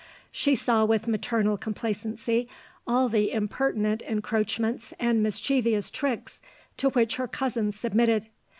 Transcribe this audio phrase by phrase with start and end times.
[0.31, 2.47] She saw with maternal complacency
[2.87, 6.41] all the impertinent encroachments and mischievous tricks
[6.77, 8.25] to which her cousins submitted.